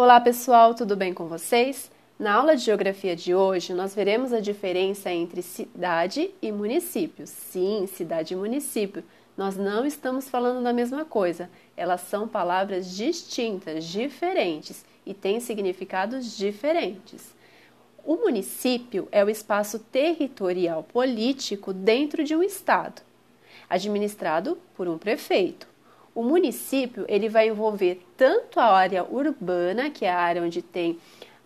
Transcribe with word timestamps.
Olá 0.00 0.20
pessoal, 0.20 0.74
tudo 0.74 0.94
bem 0.94 1.12
com 1.12 1.26
vocês? 1.26 1.90
Na 2.16 2.34
aula 2.34 2.54
de 2.54 2.62
geografia 2.62 3.16
de 3.16 3.34
hoje, 3.34 3.74
nós 3.74 3.96
veremos 3.96 4.32
a 4.32 4.38
diferença 4.38 5.10
entre 5.10 5.42
cidade 5.42 6.30
e 6.40 6.52
município. 6.52 7.26
Sim, 7.26 7.84
cidade 7.88 8.32
e 8.32 8.36
município. 8.36 9.02
Nós 9.36 9.56
não 9.56 9.84
estamos 9.84 10.28
falando 10.28 10.62
da 10.62 10.72
mesma 10.72 11.04
coisa. 11.04 11.50
Elas 11.76 12.02
são 12.02 12.28
palavras 12.28 12.96
distintas, 12.96 13.86
diferentes 13.86 14.84
e 15.04 15.12
têm 15.12 15.40
significados 15.40 16.36
diferentes. 16.36 17.34
O 18.04 18.14
município 18.18 19.08
é 19.10 19.24
o 19.24 19.28
espaço 19.28 19.80
territorial 19.80 20.84
político 20.84 21.72
dentro 21.72 22.22
de 22.22 22.36
um 22.36 22.42
estado, 22.44 23.02
administrado 23.68 24.58
por 24.76 24.86
um 24.86 24.96
prefeito. 24.96 25.66
O 26.18 26.24
município 26.24 27.04
ele 27.06 27.28
vai 27.28 27.46
envolver 27.46 28.04
tanto 28.16 28.58
a 28.58 28.64
área 28.64 29.04
urbana, 29.04 29.88
que 29.88 30.04
é 30.04 30.10
a 30.10 30.18
área 30.18 30.42
onde 30.42 30.60
tem 30.60 30.98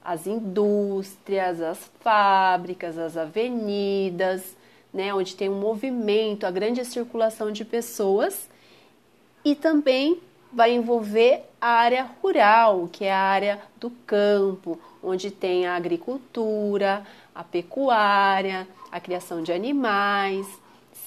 as 0.02 0.26
indústrias, 0.26 1.60
as 1.60 1.90
fábricas, 2.00 2.96
as 2.96 3.14
avenidas, 3.18 4.56
né, 4.90 5.12
onde 5.12 5.36
tem 5.36 5.50
um 5.50 5.60
movimento, 5.60 6.46
a 6.46 6.50
grande 6.50 6.82
circulação 6.86 7.52
de 7.52 7.66
pessoas, 7.66 8.48
e 9.44 9.54
também 9.54 10.18
vai 10.50 10.72
envolver 10.72 11.42
a 11.60 11.68
área 11.68 12.08
rural, 12.22 12.88
que 12.90 13.04
é 13.04 13.12
a 13.12 13.18
área 13.18 13.60
do 13.78 13.90
campo, 14.06 14.80
onde 15.02 15.30
tem 15.30 15.66
a 15.66 15.76
agricultura, 15.76 17.06
a 17.34 17.44
pecuária, 17.44 18.66
a 18.90 18.98
criação 18.98 19.42
de 19.42 19.52
animais, 19.52 20.46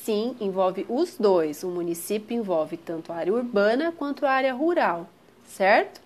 sim, 0.06 0.36
envolve 0.40 0.86
os 0.88 1.18
dois. 1.18 1.64
O 1.64 1.70
município 1.70 2.38
envolve 2.38 2.78
tanto 2.78 3.12
a 3.12 3.16
área 3.16 3.34
urbana 3.34 3.92
quanto 3.92 4.26
a 4.26 4.32
área 4.32 4.54
rural, 4.54 5.10
certo? 5.44 6.00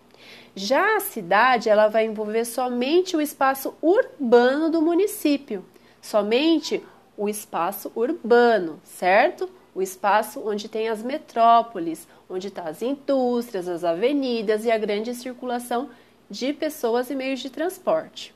Já 0.56 0.96
a 0.96 1.02
cidade, 1.02 1.70
ela 1.70 1.88
vai 1.90 2.06
envolver 2.06 2.46
somente 2.46 3.16
o 3.16 3.22
espaço 3.22 3.74
urbano 3.82 4.70
do 4.70 4.82
município, 4.82 5.64
somente 6.02 6.82
o 7.18 7.28
espaço 7.28 7.92
urbano, 7.96 8.80
certo? 8.84 9.50
O 9.76 9.82
espaço 9.82 10.42
onde 10.46 10.70
tem 10.70 10.88
as 10.88 11.04
metrópoles, 11.04 12.08
onde 12.30 12.48
estão 12.48 12.64
tá 12.64 12.70
as 12.70 12.82
indústrias, 12.82 13.68
as 13.68 13.84
avenidas 13.84 14.66
e 14.66 14.72
a 14.72 14.78
grande 14.78 15.14
circulação 15.14 15.90
de 16.30 16.54
pessoas 16.54 17.10
e 17.10 17.16
meios 17.16 17.40
de 17.40 17.50
transporte. 17.50 18.34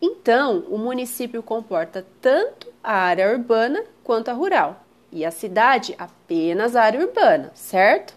Então, 0.00 0.64
o 0.68 0.78
município 0.78 1.42
comporta 1.42 2.06
tanto 2.20 2.72
a 2.82 2.92
área 2.92 3.30
urbana 3.32 3.84
quanto 4.04 4.28
a 4.28 4.32
rural, 4.32 4.84
e 5.10 5.24
a 5.24 5.30
cidade 5.30 5.94
apenas 5.98 6.76
a 6.76 6.82
área 6.82 7.00
urbana, 7.00 7.50
certo? 7.54 8.14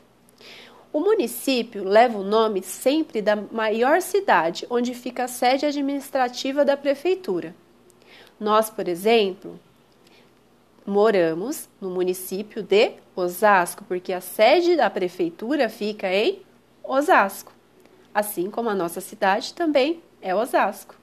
O 0.93 0.99
município 0.99 1.83
leva 1.83 2.17
o 2.17 2.23
nome 2.23 2.61
sempre 2.61 3.21
da 3.21 3.35
maior 3.35 4.01
cidade 4.01 4.67
onde 4.69 4.93
fica 4.93 5.23
a 5.23 5.27
sede 5.27 5.65
administrativa 5.65 6.65
da 6.65 6.75
prefeitura. 6.75 7.55
Nós, 8.39 8.69
por 8.69 8.87
exemplo, 8.87 9.57
moramos 10.85 11.69
no 11.79 11.89
município 11.89 12.61
de 12.61 12.93
Osasco, 13.15 13.85
porque 13.85 14.11
a 14.11 14.19
sede 14.19 14.75
da 14.75 14.89
prefeitura 14.89 15.69
fica 15.69 16.11
em 16.13 16.41
Osasco, 16.83 17.53
assim 18.13 18.51
como 18.51 18.69
a 18.69 18.75
nossa 18.75 18.99
cidade 18.99 19.53
também 19.53 20.01
é 20.21 20.35
Osasco. 20.35 21.00